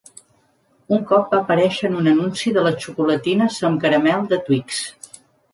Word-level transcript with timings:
Un 0.95 1.03
cop 1.11 1.27
va 1.35 1.41
aparèixer 1.41 1.85
en 1.91 1.99
un 1.99 2.09
anunci 2.13 2.53
de 2.57 2.63
les 2.69 2.81
xocolatines 2.87 3.61
amb 3.71 3.81
caramel 3.85 4.27
de 4.33 4.41
Twix. 4.49 4.85